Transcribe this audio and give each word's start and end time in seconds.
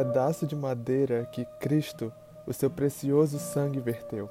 pedaço 0.00 0.46
de 0.46 0.56
madeira 0.56 1.28
que 1.30 1.44
Cristo, 1.60 2.10
o 2.46 2.54
seu 2.54 2.70
precioso 2.70 3.38
sangue, 3.38 3.80
verteu. 3.80 4.30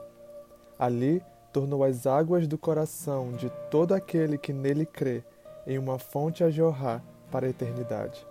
Ali 0.80 1.22
tornou 1.54 1.84
as 1.84 2.08
águas 2.08 2.48
do 2.48 2.58
coração 2.58 3.34
de 3.34 3.52
todo 3.70 3.94
aquele 3.94 4.36
que 4.36 4.52
nele 4.52 4.84
crê 4.84 5.24
em 5.68 5.78
uma 5.78 6.00
fonte 6.00 6.44
a 6.44 6.50
jorrar 6.50 7.04
para 7.30 7.46
a 7.46 7.50
eternidade. 7.52 8.26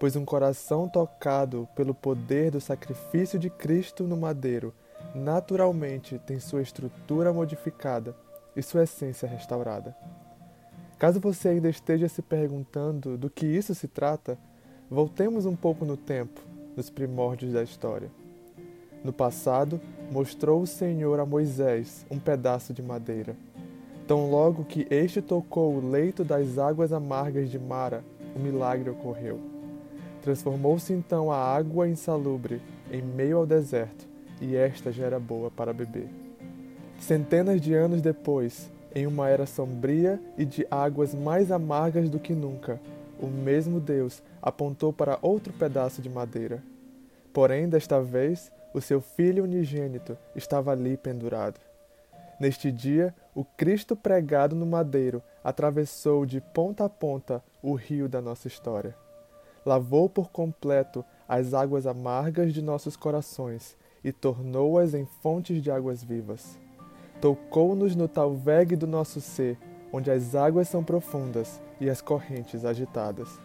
Pois 0.00 0.16
um 0.16 0.24
coração 0.24 0.88
tocado 0.88 1.68
pelo 1.76 1.94
poder 1.94 2.50
do 2.50 2.62
sacrifício 2.62 3.38
de 3.38 3.50
Cristo 3.50 4.04
no 4.04 4.16
madeiro 4.16 4.72
naturalmente 5.14 6.18
tem 6.20 6.40
sua 6.40 6.62
estrutura 6.62 7.30
modificada 7.30 8.16
e 8.56 8.62
sua 8.62 8.84
essência 8.84 9.28
restaurada. 9.28 9.94
Caso 10.98 11.20
você 11.20 11.50
ainda 11.50 11.68
esteja 11.68 12.08
se 12.08 12.22
perguntando 12.22 13.18
do 13.18 13.28
que 13.28 13.44
isso 13.44 13.74
se 13.74 13.86
trata, 13.86 14.38
voltemos 14.90 15.46
um 15.46 15.56
pouco 15.56 15.84
no 15.84 15.96
tempo, 15.96 16.40
nos 16.76 16.90
primórdios 16.90 17.52
da 17.52 17.62
história. 17.62 18.10
No 19.02 19.12
passado, 19.12 19.80
mostrou 20.10 20.62
o 20.62 20.66
Senhor 20.66 21.20
a 21.20 21.26
Moisés 21.26 22.06
um 22.10 22.18
pedaço 22.18 22.72
de 22.72 22.82
madeira. 22.82 23.36
Tão 24.06 24.30
logo 24.30 24.64
que 24.64 24.86
este 24.90 25.22
tocou 25.22 25.74
o 25.74 25.90
leito 25.90 26.24
das 26.24 26.58
águas 26.58 26.92
amargas 26.92 27.50
de 27.50 27.58
Mara, 27.58 28.04
o 28.34 28.38
milagre 28.38 28.90
ocorreu. 28.90 29.40
Transformou-se 30.22 30.92
então 30.92 31.30
a 31.30 31.36
água 31.36 31.88
insalubre 31.88 32.60
em 32.90 33.02
meio 33.02 33.38
ao 33.38 33.46
deserto, 33.46 34.06
e 34.40 34.56
esta 34.56 34.90
já 34.92 35.04
era 35.04 35.18
boa 35.18 35.50
para 35.50 35.72
beber. 35.72 36.08
Centenas 36.98 37.60
de 37.60 37.74
anos 37.74 38.00
depois, 38.00 38.70
em 38.94 39.06
uma 39.06 39.28
era 39.28 39.46
sombria 39.46 40.20
e 40.38 40.44
de 40.44 40.66
águas 40.70 41.14
mais 41.14 41.50
amargas 41.50 42.08
do 42.08 42.18
que 42.18 42.32
nunca, 42.32 42.80
o 43.24 43.28
mesmo 43.28 43.80
Deus 43.80 44.22
apontou 44.40 44.92
para 44.92 45.18
outro 45.22 45.52
pedaço 45.52 46.00
de 46.00 46.08
madeira. 46.08 46.62
Porém, 47.32 47.68
desta 47.68 48.00
vez, 48.00 48.52
o 48.72 48.80
seu 48.80 49.00
filho 49.00 49.44
unigênito 49.44 50.16
estava 50.36 50.70
ali 50.70 50.96
pendurado. 50.96 51.58
Neste 52.38 52.70
dia, 52.70 53.14
o 53.34 53.44
Cristo 53.44 53.96
pregado 53.96 54.54
no 54.54 54.66
madeiro 54.66 55.22
atravessou 55.42 56.26
de 56.26 56.40
ponta 56.40 56.84
a 56.84 56.88
ponta 56.88 57.42
o 57.62 57.74
rio 57.74 58.08
da 58.08 58.20
nossa 58.20 58.48
história. 58.48 58.94
Lavou 59.64 60.08
por 60.08 60.30
completo 60.30 61.04
as 61.28 61.54
águas 61.54 61.86
amargas 61.86 62.52
de 62.52 62.60
nossos 62.60 62.96
corações 62.96 63.76
e 64.02 64.12
tornou-as 64.12 64.92
em 64.94 65.06
fontes 65.22 65.62
de 65.62 65.70
águas 65.70 66.02
vivas. 66.02 66.58
Tocou-nos 67.20 67.96
no 67.96 68.06
talvegue 68.06 68.76
do 68.76 68.86
nosso 68.86 69.20
ser, 69.20 69.56
onde 69.94 70.10
as 70.10 70.34
águas 70.34 70.66
são 70.66 70.82
profundas 70.82 71.60
e 71.80 71.88
as 71.88 72.00
correntes 72.00 72.64
agitadas. 72.64 73.40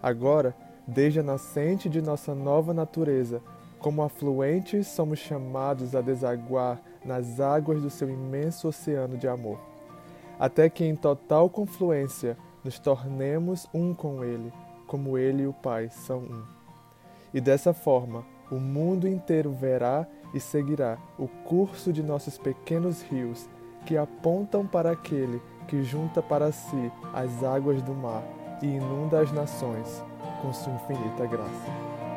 Agora, 0.00 0.54
desde 0.86 1.18
a 1.18 1.22
nascente 1.24 1.88
de 1.88 2.00
nossa 2.00 2.32
nova 2.32 2.72
natureza, 2.72 3.42
como 3.80 4.00
afluentes, 4.00 4.86
somos 4.86 5.18
chamados 5.18 5.96
a 5.96 6.00
desaguar 6.00 6.80
nas 7.04 7.40
águas 7.40 7.82
do 7.82 7.90
seu 7.90 8.08
imenso 8.08 8.68
oceano 8.68 9.18
de 9.18 9.26
amor, 9.26 9.58
até 10.38 10.70
que 10.70 10.84
em 10.84 10.94
total 10.94 11.50
confluência 11.50 12.36
nos 12.62 12.78
tornemos 12.78 13.66
um 13.74 13.92
com 13.92 14.22
Ele, 14.22 14.52
como 14.86 15.18
Ele 15.18 15.42
e 15.42 15.46
o 15.48 15.52
Pai 15.52 15.88
são 15.90 16.18
um. 16.18 16.44
E 17.34 17.40
dessa 17.40 17.72
forma, 17.72 18.24
o 18.48 18.60
mundo 18.60 19.08
inteiro 19.08 19.50
verá 19.50 20.06
e 20.32 20.38
seguirá 20.38 20.98
o 21.18 21.26
curso 21.26 21.92
de 21.92 22.00
nossos 22.00 22.38
pequenos 22.38 23.02
rios 23.02 23.48
que 23.84 23.96
apontam 23.96 24.64
para 24.64 24.92
aquele 24.92 25.42
que 25.70 25.84
junta 25.84 26.20
para 26.20 26.50
si 26.50 26.90
as 27.14 27.44
águas 27.44 27.80
do 27.80 27.94
mar 27.94 28.24
e 28.60 28.66
inunda 28.66 29.20
as 29.20 29.30
nações 29.30 30.02
com 30.42 30.52
sua 30.52 30.72
infinita 30.72 31.24
graça. 31.26 32.09